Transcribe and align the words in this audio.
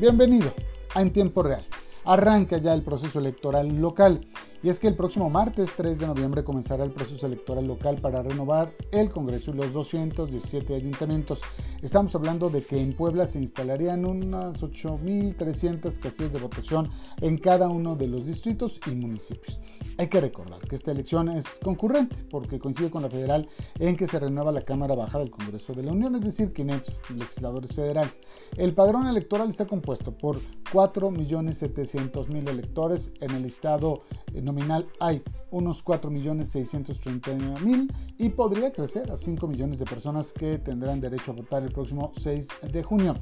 Bienvenido 0.00 0.54
a 0.94 1.02
En 1.02 1.12
Tiempo 1.12 1.42
Real. 1.42 1.62
Arranca 2.06 2.56
ya 2.56 2.72
el 2.72 2.82
proceso 2.82 3.18
electoral 3.18 3.68
local. 3.82 4.26
Y 4.62 4.70
es 4.70 4.80
que 4.80 4.88
el 4.88 4.96
próximo 4.96 5.28
martes 5.28 5.74
3 5.76 5.98
de 5.98 6.06
noviembre 6.06 6.42
comenzará 6.42 6.84
el 6.84 6.90
proceso 6.90 7.26
electoral 7.26 7.66
local 7.66 8.00
para 8.00 8.22
renovar 8.22 8.72
el 8.92 9.10
Congreso 9.10 9.50
y 9.50 9.54
los 9.58 9.74
217 9.74 10.74
ayuntamientos. 10.74 11.42
Estamos 11.82 12.14
hablando 12.14 12.48
de 12.48 12.62
que 12.62 12.80
en 12.80 12.94
Puebla 12.94 13.26
se 13.26 13.40
instalarían 13.40 14.06
unas 14.06 14.62
8.300 14.62 15.98
casillas 15.98 16.32
de 16.32 16.38
votación 16.38 16.88
en 17.20 17.36
cada 17.36 17.68
uno 17.68 17.94
de 17.94 18.06
los 18.06 18.26
distritos 18.26 18.80
y 18.86 18.92
municipios. 18.92 19.60
Hay 20.00 20.08
que 20.08 20.18
recordar 20.18 20.60
que 20.60 20.76
esta 20.76 20.92
elección 20.92 21.28
es 21.28 21.58
concurrente 21.62 22.16
porque 22.30 22.58
coincide 22.58 22.88
con 22.88 23.02
la 23.02 23.10
federal 23.10 23.46
en 23.78 23.96
que 23.96 24.06
se 24.06 24.18
renueva 24.18 24.50
la 24.50 24.62
Cámara 24.62 24.94
Baja 24.94 25.18
del 25.18 25.30
Congreso 25.30 25.74
de 25.74 25.82
la 25.82 25.92
Unión, 25.92 26.14
es 26.14 26.22
decir, 26.22 26.54
500 26.54 26.94
legisladores 27.18 27.74
federales. 27.74 28.18
El 28.56 28.72
padrón 28.72 29.08
electoral 29.08 29.50
está 29.50 29.66
compuesto 29.66 30.16
por 30.16 30.38
4.700.000 30.72 32.48
electores 32.48 33.12
en 33.20 33.32
el 33.32 33.44
estado 33.44 34.00
nominal 34.42 34.88
hay 35.00 35.22
unos 35.50 35.84
4.630.000 35.84 37.92
y 38.16 38.30
podría 38.30 38.72
crecer 38.72 39.10
a 39.10 39.16
5 39.16 39.46
millones 39.48 39.78
de 39.78 39.84
personas 39.84 40.32
que 40.32 40.56
tendrán 40.56 41.02
derecho 41.02 41.32
a 41.32 41.34
votar 41.34 41.62
el 41.62 41.72
próximo 41.72 42.10
6 42.18 42.48
de 42.72 42.82
junio. 42.82 43.16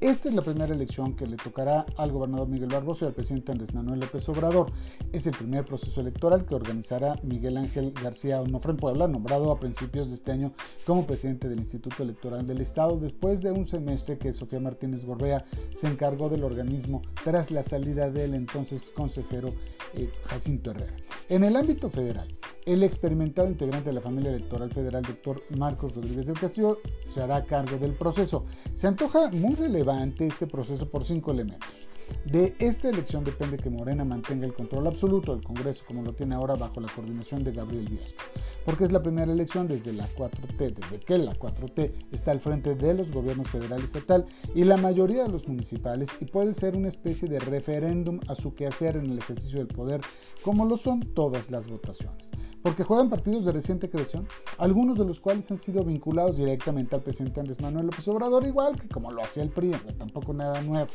Esta 0.00 0.28
es 0.28 0.34
la 0.34 0.42
primera 0.42 0.74
elección 0.74 1.16
que 1.16 1.26
le 1.26 1.36
tocará 1.36 1.86
al 1.96 2.12
gobernador 2.12 2.48
Miguel 2.48 2.68
Barbosa 2.68 3.06
y 3.06 3.08
al 3.08 3.14
presidente 3.14 3.52
Andrés 3.52 3.72
Manuel 3.72 4.00
López 4.00 4.28
Obrador. 4.28 4.70
Es 5.10 5.26
el 5.26 5.34
primer 5.34 5.64
proceso 5.64 6.02
electoral 6.02 6.44
que 6.44 6.54
organizará 6.54 7.18
Miguel 7.22 7.56
Ángel 7.56 7.92
García 7.92 8.42
Onofre 8.42 8.74
Puebla, 8.74 9.08
nombrado 9.08 9.50
a 9.50 9.58
principios 9.58 10.08
de 10.08 10.14
este 10.14 10.32
año 10.32 10.52
como 10.86 11.06
presidente 11.06 11.48
del 11.48 11.60
Instituto 11.60 12.02
Electoral 12.02 12.46
del 12.46 12.60
Estado, 12.60 12.98
después 12.98 13.40
de 13.40 13.52
un 13.52 13.66
semestre 13.66 14.18
que 14.18 14.34
Sofía 14.34 14.60
Martínez 14.60 15.04
Gorbea 15.04 15.46
se 15.72 15.86
encargó 15.86 16.28
del 16.28 16.44
organismo 16.44 17.00
tras 17.24 17.50
la 17.50 17.62
salida 17.62 18.10
del 18.10 18.34
entonces 18.34 18.90
consejero 18.94 19.48
eh, 19.94 20.10
Jacinto 20.26 20.72
Herrera. 20.72 20.94
En 21.30 21.42
el 21.42 21.56
ámbito 21.56 21.88
federal, 21.88 22.28
el 22.66 22.82
experimentado 22.82 23.48
integrante 23.48 23.90
de 23.90 23.94
la 23.94 24.00
familia 24.00 24.30
electoral 24.30 24.70
federal, 24.70 25.02
doctor 25.02 25.40
Marcos 25.56 25.94
Rodríguez 25.94 26.26
del 26.26 26.38
Castillo, 26.38 26.80
se 27.08 27.22
hará 27.22 27.44
cargo 27.44 27.78
del 27.78 27.92
proceso. 27.92 28.44
Se 28.74 28.88
antoja 28.88 29.30
muy 29.30 29.54
relevante 29.54 30.26
este 30.26 30.48
proceso 30.48 30.90
por 30.90 31.04
cinco 31.04 31.30
elementos. 31.30 31.86
De 32.24 32.54
esta 32.58 32.88
elección 32.88 33.24
depende 33.24 33.56
que 33.56 33.70
Morena 33.70 34.04
mantenga 34.04 34.46
el 34.46 34.54
control 34.54 34.86
absoluto 34.86 35.32
del 35.32 35.44
Congreso, 35.44 35.84
como 35.86 36.02
lo 36.02 36.12
tiene 36.12 36.34
ahora 36.34 36.54
bajo 36.54 36.80
la 36.80 36.88
coordinación 36.88 37.44
de 37.44 37.52
Gabriel 37.52 37.88
Biestro, 37.88 38.24
porque 38.64 38.84
es 38.84 38.92
la 38.92 39.02
primera 39.02 39.32
elección 39.32 39.68
desde 39.68 39.92
la 39.92 40.08
4T, 40.08 40.74
desde 40.74 41.00
que 41.00 41.18
la 41.18 41.34
4T 41.34 41.92
está 42.12 42.32
al 42.32 42.40
frente 42.40 42.74
de 42.74 42.94
los 42.94 43.12
gobiernos 43.12 43.48
federal 43.48 43.80
y 43.80 43.84
estatal 43.84 44.26
y 44.54 44.64
la 44.64 44.76
mayoría 44.76 45.22
de 45.22 45.28
los 45.28 45.46
municipales 45.46 46.08
y 46.20 46.24
puede 46.24 46.52
ser 46.52 46.76
una 46.76 46.88
especie 46.88 47.28
de 47.28 47.38
referéndum 47.38 48.20
a 48.28 48.34
su 48.34 48.54
quehacer 48.54 48.96
en 48.96 49.06
el 49.06 49.18
ejercicio 49.18 49.58
del 49.58 49.68
poder, 49.68 50.00
como 50.42 50.64
lo 50.64 50.76
son 50.76 51.00
todas 51.14 51.50
las 51.50 51.68
votaciones. 51.68 52.30
Porque 52.62 52.82
juegan 52.82 53.08
partidos 53.08 53.44
de 53.44 53.52
reciente 53.52 53.88
creación, 53.88 54.26
algunos 54.58 54.98
de 54.98 55.04
los 55.04 55.20
cuales 55.20 55.48
han 55.52 55.56
sido 55.56 55.84
vinculados 55.84 56.36
directamente 56.36 56.96
al 56.96 57.02
presidente 57.02 57.38
Andrés 57.38 57.60
Manuel 57.60 57.86
López 57.86 58.08
Obrador, 58.08 58.44
igual 58.44 58.80
que 58.80 58.88
como 58.88 59.12
lo 59.12 59.22
hacía 59.22 59.44
el 59.44 59.50
PRI, 59.50 59.70
tampoco 59.96 60.34
nada 60.34 60.60
nuevo, 60.62 60.90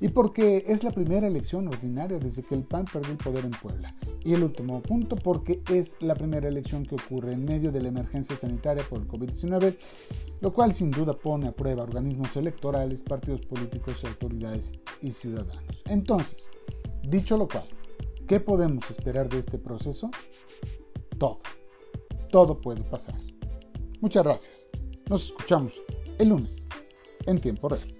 y 0.00 0.08
porque 0.08 0.64
es 0.66 0.82
la 0.82 0.90
primera 0.90 1.26
elección 1.26 1.68
ordinaria 1.68 2.18
desde 2.18 2.42
que 2.42 2.54
el 2.54 2.64
PAN 2.64 2.86
perdió 2.90 3.12
el 3.12 3.18
poder 3.18 3.44
en 3.44 3.50
Puebla. 3.52 3.94
Y 4.24 4.34
el 4.34 4.42
último 4.42 4.80
punto, 4.82 5.16
porque 5.16 5.62
es 5.70 5.94
la 6.00 6.14
primera 6.14 6.48
elección 6.48 6.84
que 6.84 6.94
ocurre 6.94 7.32
en 7.32 7.44
medio 7.44 7.70
de 7.70 7.80
la 7.80 7.88
emergencia 7.88 8.36
sanitaria 8.36 8.84
por 8.88 9.00
el 9.00 9.08
COVID-19, 9.08 9.76
lo 10.40 10.52
cual 10.52 10.72
sin 10.72 10.90
duda 10.90 11.12
pone 11.12 11.48
a 11.48 11.52
prueba 11.52 11.82
organismos 11.82 12.34
electorales, 12.36 13.02
partidos 13.02 13.44
políticos, 13.46 14.04
autoridades 14.04 14.72
y 15.02 15.12
ciudadanos. 15.12 15.82
Entonces, 15.86 16.50
dicho 17.02 17.36
lo 17.36 17.46
cual, 17.46 17.64
¿qué 18.26 18.40
podemos 18.40 18.90
esperar 18.90 19.28
de 19.28 19.38
este 19.38 19.58
proceso? 19.58 20.10
todo. 21.20 21.38
Todo 22.30 22.60
puede 22.60 22.82
pasar. 22.82 23.14
Muchas 24.00 24.24
gracias. 24.24 24.68
Nos 25.08 25.26
escuchamos 25.26 25.80
el 26.18 26.30
lunes 26.30 26.66
en 27.26 27.40
tiempo 27.40 27.68
real. 27.68 27.94